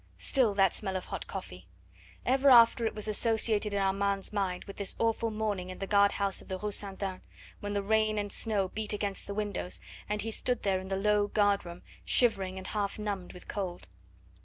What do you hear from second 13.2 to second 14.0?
with cold.